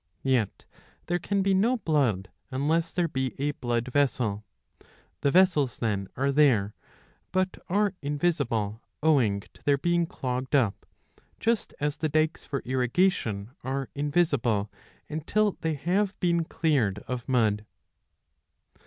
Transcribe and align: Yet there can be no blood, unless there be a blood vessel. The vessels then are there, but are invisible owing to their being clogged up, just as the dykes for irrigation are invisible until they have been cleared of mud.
Yet 0.23 0.65
there 1.05 1.19
can 1.19 1.43
be 1.43 1.53
no 1.53 1.77
blood, 1.77 2.31
unless 2.49 2.91
there 2.91 3.07
be 3.07 3.35
a 3.37 3.51
blood 3.51 3.87
vessel. 3.89 4.43
The 5.19 5.29
vessels 5.29 5.77
then 5.77 6.07
are 6.17 6.31
there, 6.31 6.73
but 7.31 7.59
are 7.69 7.93
invisible 8.01 8.81
owing 9.03 9.41
to 9.53 9.63
their 9.63 9.77
being 9.77 10.07
clogged 10.07 10.55
up, 10.55 10.87
just 11.39 11.75
as 11.79 11.97
the 11.97 12.09
dykes 12.09 12.43
for 12.45 12.61
irrigation 12.61 13.51
are 13.63 13.89
invisible 13.93 14.71
until 15.07 15.59
they 15.61 15.75
have 15.75 16.19
been 16.19 16.45
cleared 16.45 17.03
of 17.07 17.29
mud. 17.29 17.67